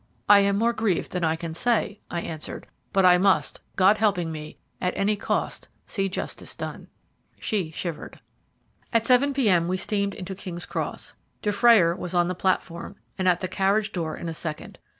"I 0.27 0.39
am 0.39 0.57
more 0.57 0.73
grieved 0.73 1.11
than 1.11 1.23
I 1.23 1.35
can 1.35 1.53
say," 1.53 1.99
I 2.09 2.21
answered; 2.21 2.65
"but 2.91 3.05
I 3.05 3.19
must, 3.19 3.61
God 3.75 3.99
helping 3.99 4.31
me, 4.31 4.57
at 4.81 4.97
any 4.97 5.15
cost 5.15 5.67
see 5.85 6.09
justice 6.09 6.55
done." 6.55 6.87
She 7.39 7.69
shivered. 7.69 8.19
At 8.91 9.05
7 9.05 9.31
p.m. 9.31 9.67
we 9.67 9.77
steamed 9.77 10.15
into 10.15 10.33
King's 10.33 10.65
Cross. 10.65 11.13
Dufrayer 11.43 11.95
was 11.95 12.15
on 12.15 12.29
the 12.29 12.33
platform, 12.33 12.95
and 13.19 13.27
at 13.27 13.41
the 13.41 13.47
carriage 13.47 13.91
door 13.91 14.17
in 14.17 14.27
a 14.27 14.33
second. 14.33 14.79